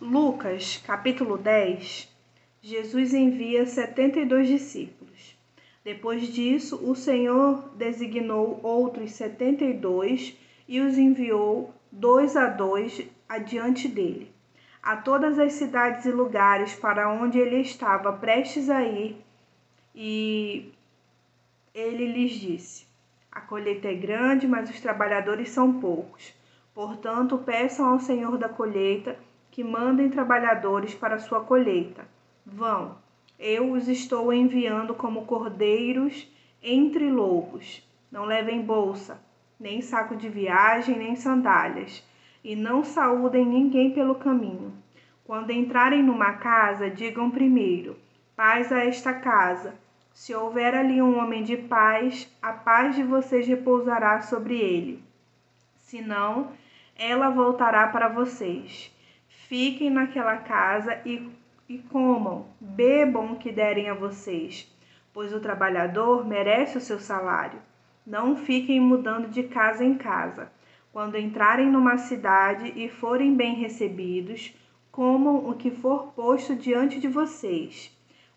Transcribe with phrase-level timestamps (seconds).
[0.00, 2.08] Lucas, capítulo 10,
[2.62, 5.36] Jesus envia 72 discípulos.
[5.82, 10.38] Depois disso, o Senhor designou outros 72
[10.68, 14.30] e os enviou dois a dois adiante dele,
[14.80, 19.16] a todas as cidades e lugares para onde ele estava prestes a ir,
[19.92, 20.72] e
[21.74, 22.86] ele lhes disse:
[23.32, 26.32] A colheita é grande, mas os trabalhadores são poucos.
[26.72, 29.18] Portanto, peçam ao Senhor da colheita
[29.58, 32.06] que mandem trabalhadores para sua colheita.
[32.46, 32.96] Vão,
[33.36, 37.84] eu os estou enviando como cordeiros entre lobos.
[38.08, 39.20] Não levem bolsa,
[39.58, 42.04] nem saco de viagem, nem sandálias,
[42.44, 44.72] e não saúdem ninguém pelo caminho.
[45.24, 47.96] Quando entrarem numa casa, digam primeiro:
[48.36, 49.74] paz a esta casa.
[50.14, 55.02] Se houver ali um homem de paz, a paz de vocês repousará sobre ele.
[55.78, 56.52] Se não,
[56.96, 58.96] ela voltará para vocês.
[59.48, 61.26] Fiquem naquela casa e,
[61.66, 64.70] e comam, bebam o que derem a vocês,
[65.10, 67.58] pois o trabalhador merece o seu salário.
[68.06, 70.52] Não fiquem mudando de casa em casa.
[70.92, 74.54] Quando entrarem numa cidade e forem bem recebidos,
[74.92, 77.90] comam o que for posto diante de vocês.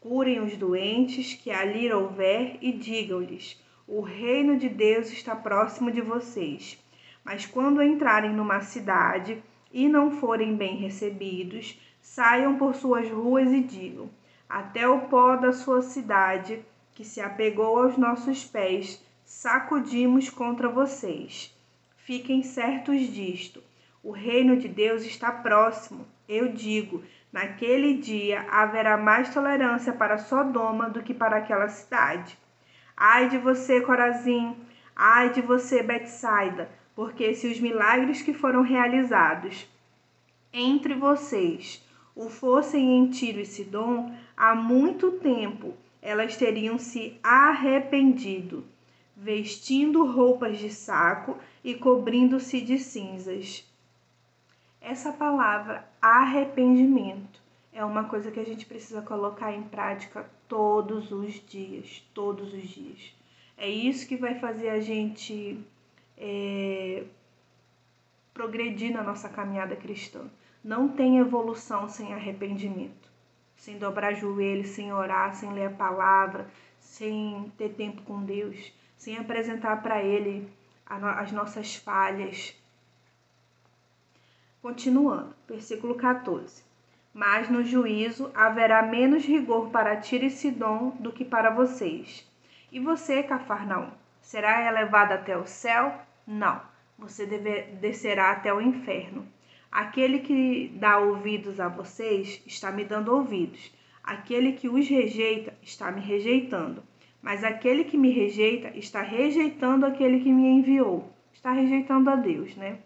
[0.00, 6.00] Curem os doentes que ali houver e digam-lhes: O reino de Deus está próximo de
[6.00, 6.84] vocês.
[7.24, 9.40] Mas quando entrarem numa cidade,
[9.76, 14.08] e não forem bem recebidos, saiam por suas ruas e digam:
[14.48, 21.54] Até o pó da sua cidade, que se apegou aos nossos pés, sacudimos contra vocês.
[21.98, 23.62] Fiquem certos disto:
[24.02, 26.06] o reino de Deus está próximo.
[26.26, 32.38] Eu digo, naquele dia haverá mais tolerância para Sodoma do que para aquela cidade.
[32.96, 34.56] Ai de você, Corazim!
[34.96, 36.66] Ai de você, Betsaida!
[36.96, 39.68] Porque se os milagres que foram realizados
[40.50, 48.64] entre vocês o fossem em Tiro e Sidom, há muito tempo elas teriam se arrependido,
[49.14, 53.70] vestindo roupas de saco e cobrindo-se de cinzas.
[54.80, 61.34] Essa palavra arrependimento é uma coisa que a gente precisa colocar em prática todos os
[61.46, 63.14] dias, todos os dias.
[63.58, 65.58] É isso que vai fazer a gente
[66.16, 67.04] é,
[68.32, 70.28] progredir na nossa caminhada cristã.
[70.62, 73.10] Não tem evolução sem arrependimento,
[73.56, 76.48] sem dobrar joelhos, sem orar, sem ler a palavra,
[76.80, 80.48] sem ter tempo com Deus, sem apresentar para Ele
[80.86, 82.54] as nossas falhas.
[84.60, 86.64] Continuando, versículo 14.
[87.14, 92.28] Mas no juízo haverá menos rigor para Tiro e Sidom do que para vocês.
[92.70, 93.90] E você, Cafarnaum,
[94.26, 95.94] será elevado até o céu?
[96.26, 96.60] Não,
[96.98, 99.24] você deve, descerá até o inferno.
[99.70, 103.72] Aquele que dá ouvidos a vocês está me dando ouvidos.
[104.02, 106.82] Aquele que os rejeita está me rejeitando.
[107.22, 111.08] Mas aquele que me rejeita está rejeitando aquele que me enviou.
[111.32, 112.78] Está rejeitando a Deus, né?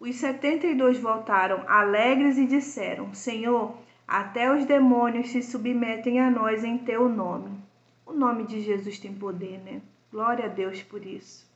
[0.00, 6.28] Os setenta e dois voltaram alegres e disseram: Senhor, até os demônios se submetem a
[6.28, 7.56] nós em teu nome.
[8.04, 9.80] O nome de Jesus tem poder, né?
[10.10, 11.46] Glória a Deus por isso.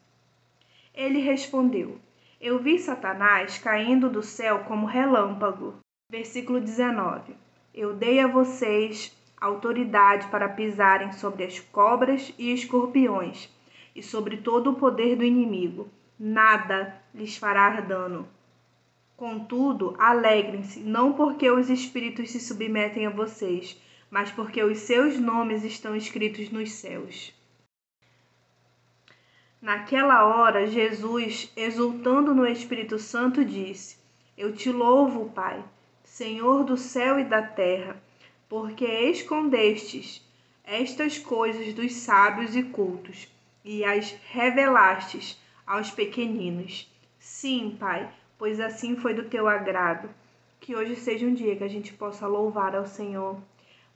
[0.93, 2.01] Ele respondeu:
[2.41, 5.79] Eu vi Satanás caindo do céu como relâmpago.
[6.11, 7.35] Versículo 19:
[7.73, 13.49] Eu dei a vocês autoridade para pisarem sobre as cobras e escorpiões
[13.95, 15.89] e sobre todo o poder do inimigo.
[16.19, 18.29] Nada lhes fará dano.
[19.17, 25.63] Contudo, alegrem-se, não porque os espíritos se submetem a vocês, mas porque os seus nomes
[25.63, 27.33] estão escritos nos céus.
[29.63, 33.99] Naquela hora, Jesus, exultando no Espírito Santo, disse:
[34.35, 35.63] Eu te louvo, Pai,
[36.03, 38.03] Senhor do céu e da terra,
[38.49, 40.27] porque escondestes
[40.65, 43.29] estas coisas dos sábios e cultos
[43.63, 46.91] e as revelastes aos pequeninos.
[47.19, 50.09] Sim, Pai, pois assim foi do teu agrado.
[50.59, 53.39] Que hoje seja um dia que a gente possa louvar ao Senhor,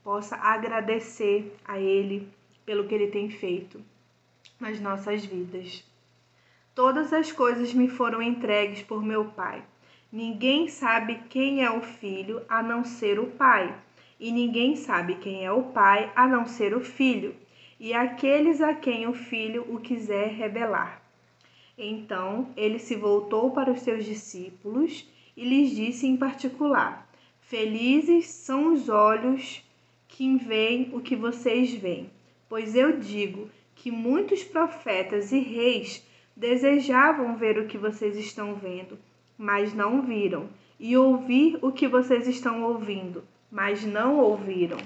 [0.02, 2.28] possa agradecer a Ele
[2.66, 3.82] pelo que Ele tem feito
[4.60, 5.84] nas nossas vidas.
[6.74, 9.62] Todas as coisas me foram entregues por meu Pai.
[10.10, 13.76] Ninguém sabe quem é o Filho a não ser o Pai,
[14.18, 17.34] e ninguém sabe quem é o Pai a não ser o Filho,
[17.78, 21.02] e aqueles a quem o Filho o quiser revelar.
[21.76, 27.08] Então ele se voltou para os seus discípulos e lhes disse em particular:
[27.40, 29.62] Felizes são os olhos
[30.08, 32.10] que veem o que vocês veem,
[32.48, 36.06] pois eu digo que muitos profetas e reis
[36.36, 38.98] desejavam ver o que vocês estão vendo,
[39.36, 40.48] mas não viram,
[40.78, 44.78] e ouvir o que vocês estão ouvindo, mas não ouviram.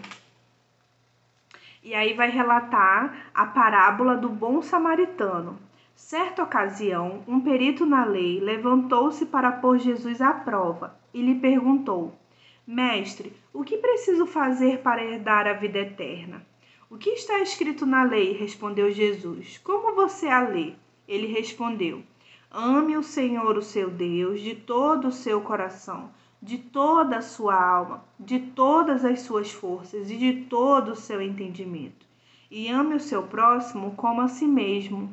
[1.82, 5.58] E aí vai relatar a parábola do bom samaritano.
[5.94, 12.14] Certa ocasião, um perito na lei levantou-se para pôr Jesus à prova e lhe perguntou:
[12.66, 16.44] Mestre, o que preciso fazer para herdar a vida eterna?
[16.90, 18.32] O que está escrito na lei?
[18.32, 19.58] respondeu Jesus.
[19.58, 20.72] Como você a lê?
[21.06, 22.02] Ele respondeu:
[22.50, 27.54] Ame o Senhor, o seu Deus, de todo o seu coração, de toda a sua
[27.54, 32.06] alma, de todas as suas forças e de todo o seu entendimento.
[32.50, 35.12] E ame o seu próximo como a si mesmo.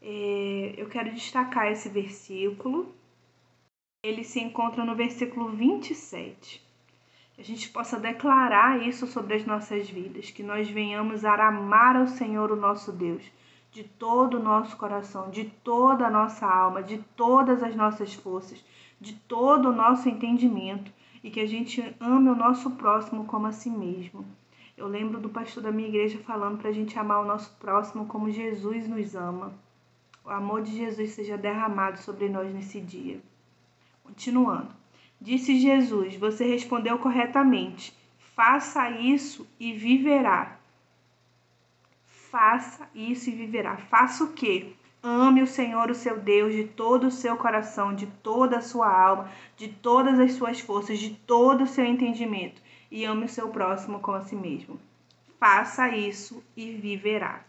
[0.00, 2.90] É, eu quero destacar esse versículo.
[4.02, 6.63] Ele se encontra no versículo 27.
[7.34, 11.96] Que a gente possa declarar isso sobre as nossas vidas, que nós venhamos a amar
[11.96, 13.24] ao Senhor, o nosso Deus,
[13.72, 18.64] de todo o nosso coração, de toda a nossa alma, de todas as nossas forças
[19.04, 20.90] de todo o nosso entendimento
[21.22, 24.24] e que a gente ame o nosso próximo como a si mesmo.
[24.76, 28.06] Eu lembro do pastor da minha igreja falando para a gente amar o nosso próximo
[28.06, 29.52] como Jesus nos ama.
[30.24, 33.20] O amor de Jesus seja derramado sobre nós nesse dia.
[34.02, 34.83] Continuando.
[35.20, 37.94] Disse Jesus: Você respondeu corretamente.
[38.34, 40.58] Faça isso e viverá.
[42.30, 43.76] Faça isso e viverá.
[43.76, 44.72] Faça o quê?
[45.02, 48.88] Ame o Senhor, o seu Deus, de todo o seu coração, de toda a sua
[48.88, 53.50] alma, de todas as suas forças, de todo o seu entendimento, e ame o seu
[53.50, 54.80] próximo como a si mesmo.
[55.38, 57.44] Faça isso e viverá.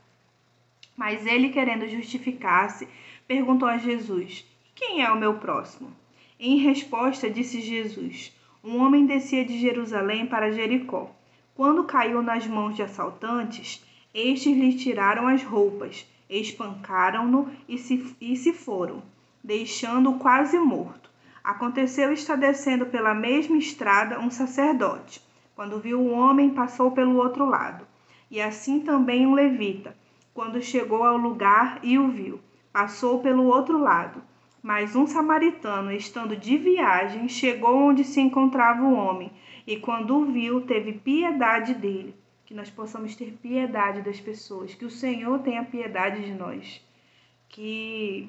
[0.95, 2.87] Mas ele, querendo justificar-se,
[3.27, 4.45] perguntou a Jesus:
[4.75, 5.91] Quem é o meu próximo?
[6.39, 11.09] Em resposta, disse Jesus: Um homem descia de Jerusalém para Jericó.
[11.55, 13.83] Quando caiu nas mãos de assaltantes,
[14.13, 19.03] estes lhe tiraram as roupas espancaram-no e se, e se foram,
[19.43, 21.09] deixando-o quase morto.
[21.43, 25.21] Aconteceu estar descendo pela mesma estrada um sacerdote.
[25.55, 27.85] Quando viu o homem, passou pelo outro lado.
[28.29, 29.95] E assim também um levita,
[30.33, 32.39] quando chegou ao lugar e o viu,
[32.73, 34.21] passou pelo outro lado.
[34.65, 39.31] Mas um samaritano, estando de viagem, chegou onde se encontrava o homem,
[39.67, 42.15] e quando o viu, teve piedade dele
[42.47, 46.83] que nós possamos ter piedade das pessoas, que o Senhor tenha piedade de nós,
[47.47, 48.27] que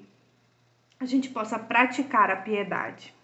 [1.01, 3.15] a gente possa praticar a piedade.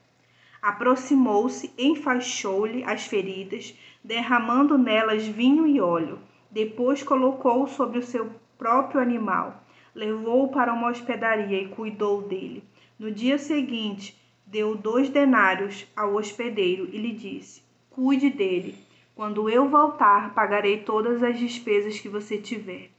[0.63, 6.19] Aproximou-se, enfaixou-lhe as feridas, derramando nelas vinho e óleo.
[6.51, 9.63] Depois colocou-o sobre o seu próprio animal,
[9.95, 12.72] levou-o para uma hospedaria e cuidou dele.
[13.03, 14.17] No dia seguinte,
[14.47, 17.61] deu dois denários ao hospedeiro e lhe disse:
[17.91, 18.77] Cuide dele
[19.13, 22.91] quando eu voltar, pagarei todas as despesas que você tiver.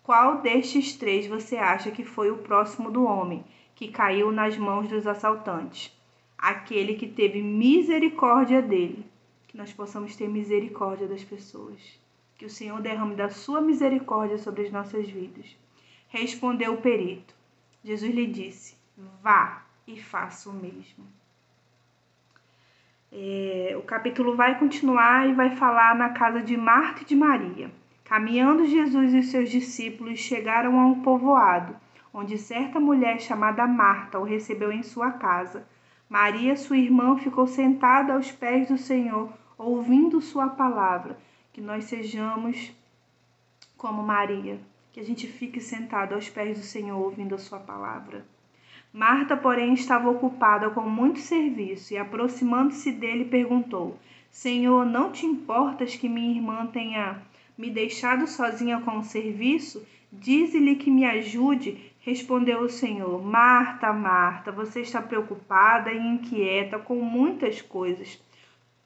[0.00, 3.44] Qual destes três você acha que foi o próximo do homem
[3.74, 5.92] que caiu nas mãos dos assaltantes?
[6.38, 9.04] Aquele que teve misericórdia dele.
[9.48, 11.80] Que nós possamos ter misericórdia das pessoas.
[12.36, 15.56] Que o Senhor derrame da sua misericórdia sobre as nossas vidas.
[16.06, 17.34] Respondeu o perito.
[17.82, 18.77] Jesus lhe disse:
[19.22, 21.06] Vá e faça o mesmo.
[23.12, 27.70] É, o capítulo vai continuar e vai falar na casa de Marta e de Maria.
[28.04, 31.76] Caminhando Jesus e seus discípulos chegaram a um povoado,
[32.12, 35.66] onde certa mulher chamada Marta o recebeu em sua casa.
[36.08, 41.18] Maria, sua irmã, ficou sentada aos pés do Senhor, ouvindo sua palavra.
[41.52, 42.74] Que nós sejamos
[43.76, 44.58] como Maria,
[44.92, 48.26] que a gente fique sentado aos pés do Senhor, ouvindo a sua palavra.
[48.92, 53.98] Marta, porém, estava ocupada com muito serviço e, aproximando-se dele, perguntou:
[54.30, 57.20] Senhor, não te importas que minha irmã tenha
[57.56, 59.86] me deixado sozinha com o serviço?
[60.10, 61.92] Dize-lhe que me ajude.
[62.00, 68.18] Respondeu o Senhor: Marta, Marta, você está preocupada e inquieta com muitas coisas.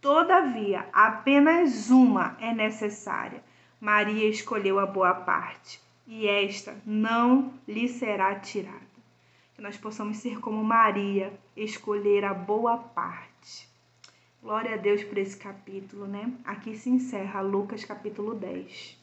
[0.00, 3.40] Todavia, apenas uma é necessária.
[3.80, 8.91] Maria escolheu a boa parte, e esta não lhe será tirada
[9.62, 13.68] nós possamos ser como Maria, escolher a boa parte.
[14.42, 16.32] Glória a Deus por esse capítulo, né?
[16.44, 19.00] Aqui se encerra Lucas capítulo 10.